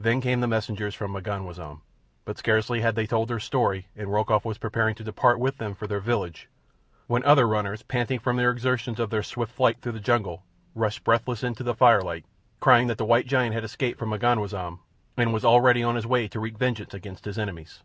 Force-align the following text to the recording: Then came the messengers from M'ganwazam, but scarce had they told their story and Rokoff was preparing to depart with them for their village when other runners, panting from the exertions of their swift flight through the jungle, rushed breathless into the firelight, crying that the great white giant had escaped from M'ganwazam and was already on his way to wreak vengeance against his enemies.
Then 0.00 0.20
came 0.20 0.40
the 0.40 0.48
messengers 0.48 0.92
from 0.92 1.12
M'ganwazam, 1.12 1.82
but 2.24 2.36
scarce 2.36 2.66
had 2.66 2.96
they 2.96 3.06
told 3.06 3.28
their 3.28 3.38
story 3.38 3.86
and 3.94 4.08
Rokoff 4.12 4.44
was 4.44 4.58
preparing 4.58 4.96
to 4.96 5.04
depart 5.04 5.38
with 5.38 5.58
them 5.58 5.72
for 5.76 5.86
their 5.86 6.00
village 6.00 6.48
when 7.06 7.22
other 7.22 7.46
runners, 7.46 7.84
panting 7.84 8.18
from 8.18 8.36
the 8.38 8.50
exertions 8.50 8.98
of 8.98 9.10
their 9.10 9.22
swift 9.22 9.52
flight 9.54 9.80
through 9.80 9.92
the 9.92 10.00
jungle, 10.00 10.42
rushed 10.74 11.04
breathless 11.04 11.44
into 11.44 11.62
the 11.62 11.76
firelight, 11.76 12.24
crying 12.58 12.88
that 12.88 12.98
the 12.98 13.04
great 13.04 13.08
white 13.10 13.26
giant 13.28 13.54
had 13.54 13.62
escaped 13.62 14.00
from 14.00 14.10
M'ganwazam 14.10 14.80
and 15.16 15.32
was 15.32 15.44
already 15.44 15.84
on 15.84 15.94
his 15.94 16.08
way 16.08 16.26
to 16.26 16.40
wreak 16.40 16.58
vengeance 16.58 16.92
against 16.92 17.24
his 17.24 17.38
enemies. 17.38 17.84